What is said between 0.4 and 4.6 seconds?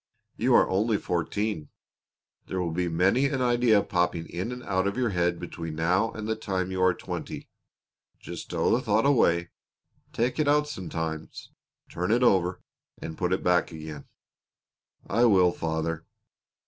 are only fourteen. There will be many an idea popping in